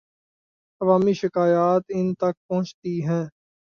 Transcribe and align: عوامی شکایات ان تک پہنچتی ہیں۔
عوامی 0.81 1.13
شکایات 1.13 1.83
ان 1.89 2.07
تک 2.13 2.35
پہنچتی 2.47 2.95
ہیں۔ 3.07 3.25